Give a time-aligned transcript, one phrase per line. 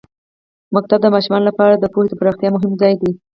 [0.69, 3.11] ښوونځی د ماشومانو لپاره د پوهې د پراختیا مهم ځای دی.